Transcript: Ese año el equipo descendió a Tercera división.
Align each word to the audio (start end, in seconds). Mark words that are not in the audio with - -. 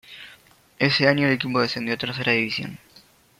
Ese 0.79 1.07
año 1.07 1.27
el 1.27 1.33
equipo 1.33 1.61
descendió 1.61 1.93
a 1.93 1.97
Tercera 1.97 2.31
división. 2.31 2.79